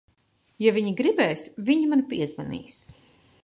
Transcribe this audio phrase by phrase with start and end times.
[0.65, 2.83] Ja viņa gribēs, viņa man piezvanīs.